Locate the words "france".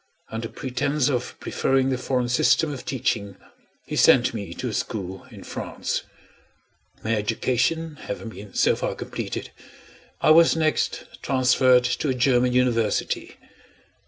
5.43-6.01